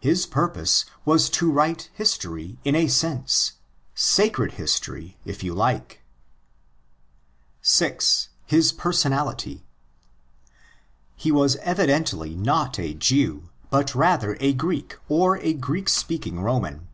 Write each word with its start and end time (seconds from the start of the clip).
His 0.00 0.26
purpose 0.26 0.84
was 1.04 1.30
to 1.30 1.48
write 1.48 1.88
history 1.94 2.58
in 2.64 2.74
a 2.74 2.88
sense—"' 2.88 3.52
sacred 3.94 4.54
history," 4.54 5.18
if 5.24 5.44
you 5.44 5.54
like. 5.54 6.02
6.—His 7.62 8.72
PEeRsonatiry. 8.72 9.62
He 11.14 11.30
was 11.30 11.54
evidently 11.58 12.34
not 12.34 12.80
a 12.80 12.92
Jew, 12.92 13.50
but 13.70 13.94
rather 13.94 14.36
a 14.40 14.52
Greek 14.52 14.96
or 15.08 15.38
8 15.38 15.60
Greek 15.60 15.88
speaking 15.88 16.40
Roman. 16.40 16.88